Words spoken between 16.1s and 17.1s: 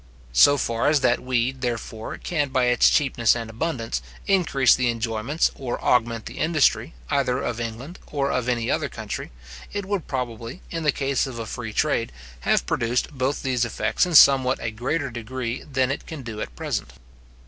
do at present.